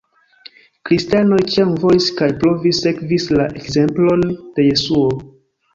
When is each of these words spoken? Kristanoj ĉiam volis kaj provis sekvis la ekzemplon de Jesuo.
Kristanoj 0.89 1.37
ĉiam 1.55 1.75
volis 1.85 2.09
kaj 2.21 2.31
provis 2.45 2.81
sekvis 2.87 3.31
la 3.39 3.47
ekzemplon 3.61 4.29
de 4.39 4.69
Jesuo. 4.71 5.19